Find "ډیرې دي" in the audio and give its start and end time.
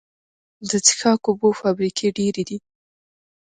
2.17-2.57